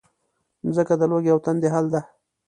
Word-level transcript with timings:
مځکه 0.65 0.93
د 0.99 1.03
لوږې 1.11 1.31
او 1.33 1.39
تندې 1.45 1.67
حل 1.73 1.85
ده. 1.93 2.01